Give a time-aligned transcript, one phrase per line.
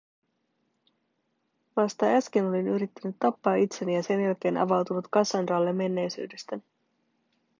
[1.75, 6.63] vasta äsken olin yrittänyt tappaa itseni, ja sen jälkeen avautunut Cassandralle menneisyydestäni.